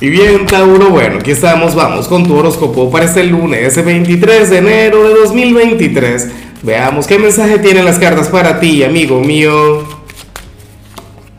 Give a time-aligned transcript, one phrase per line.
[0.00, 4.58] Y bien, Tauro, bueno, aquí estamos, vamos con tu horóscopo para este lunes 23 de
[4.58, 6.30] enero de 2023.
[6.62, 9.82] Veamos qué mensaje tienen las cartas para ti, amigo mío.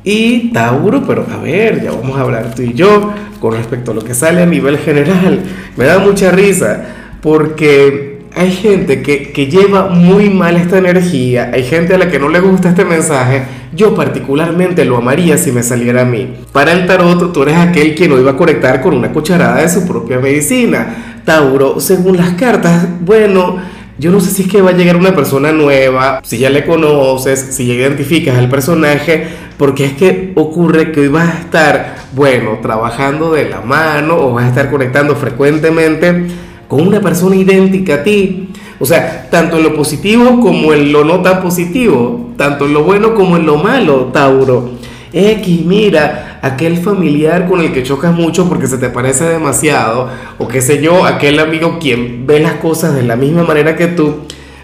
[0.04, 3.94] Y Tauro, pero a ver, ya vamos a hablar tú y yo con respecto a
[3.94, 5.42] lo que sale a nivel general.
[5.78, 6.84] Me da mucha risa
[7.22, 12.20] porque hay gente que, que, lleva muy mal esta energía, hay gente a la que
[12.20, 16.36] no le gusta este mensaje, yo particularmente lo amaría si me saliera a mí.
[16.52, 19.70] Para el tarot, tú eres aquel que no iba a conectar con una cucharada de
[19.70, 21.22] su propia medicina.
[21.26, 23.58] Tauro, según las cartas, bueno,
[23.98, 26.66] yo no sé si es que va a llegar una persona nueva, si ya le
[26.66, 31.96] conoces, si ya identificas al personaje, porque es que ocurre que hoy vas a estar,
[32.14, 36.28] bueno, trabajando de la mano o vas a estar conectando frecuentemente
[36.70, 38.50] con una persona idéntica a ti.
[38.80, 42.84] O sea, tanto en lo positivo como en lo no tan positivo, tanto en lo
[42.84, 44.70] bueno como en lo malo, Tauro.
[45.12, 50.48] X, mira, aquel familiar con el que chocas mucho porque se te parece demasiado, o
[50.48, 54.20] qué sé yo, aquel amigo quien ve las cosas de la misma manera que tú.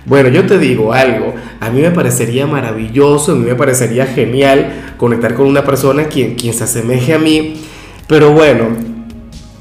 [0.06, 4.94] Bueno, yo te digo algo, a mí me parecería maravilloso, a mí me parecería genial
[4.98, 7.56] conectar con una persona quien, quien se asemeje a mí,
[8.08, 8.95] pero bueno,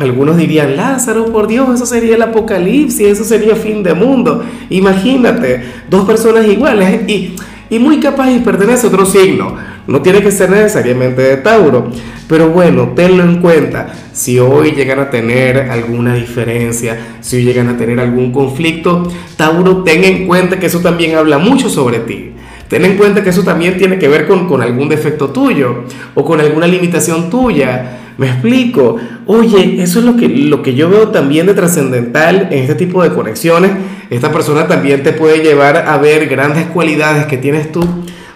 [0.05, 4.44] algunos dirían, Lázaro, por Dios, eso sería el apocalipsis, eso sería fin de mundo.
[4.70, 7.34] Imagínate, dos personas iguales y,
[7.70, 9.56] y muy capaces pertenece a otro signo.
[9.86, 11.91] No tiene que ser necesariamente de Tauro.
[12.27, 13.92] Pero bueno, tenlo en cuenta.
[14.12, 19.83] Si hoy llegan a tener alguna diferencia, si hoy llegan a tener algún conflicto, Tauro,
[19.83, 22.30] ten en cuenta que eso también habla mucho sobre ti.
[22.68, 26.24] Ten en cuenta que eso también tiene que ver con, con algún defecto tuyo o
[26.24, 28.96] con alguna limitación tuya me explico.
[29.27, 33.03] Oye, eso es lo que, lo que yo veo también de trascendental en este tipo
[33.03, 33.72] de conexiones.
[34.11, 37.86] Esta persona también te puede llevar a ver grandes cualidades que tienes tú.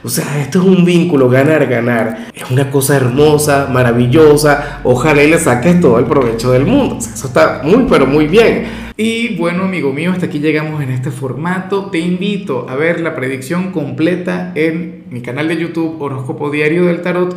[0.03, 2.28] O sea, esto es un vínculo ganar-ganar.
[2.33, 4.81] Es una cosa hermosa, maravillosa.
[4.84, 6.98] Ojalá y le saques todo el provecho del mundo.
[6.98, 8.89] eso está muy, pero muy bien.
[8.97, 11.86] Y bueno, amigo mío, hasta aquí llegamos en este formato.
[11.86, 17.03] Te invito a ver la predicción completa en mi canal de YouTube Horóscopo Diario del
[17.03, 17.37] Tarot